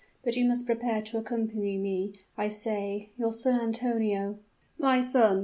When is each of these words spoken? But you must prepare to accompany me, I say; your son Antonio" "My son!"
But 0.23 0.35
you 0.35 0.45
must 0.45 0.65
prepare 0.65 1.03
to 1.03 1.19
accompany 1.19 1.77
me, 1.77 2.13
I 2.35 2.49
say; 2.49 3.11
your 3.17 3.31
son 3.33 3.61
Antonio" 3.61 4.39
"My 4.87 5.03
son!" 5.03 5.39